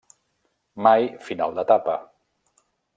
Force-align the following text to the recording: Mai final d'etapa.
Mai 0.87 1.05
final 1.29 1.55
d'etapa. 1.61 2.01